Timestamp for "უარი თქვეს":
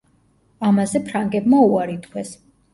1.69-2.37